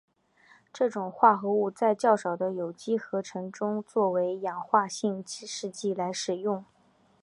[0.73, 6.65] 这种化合物在较少的有机合成中作为氧化性试剂来使用。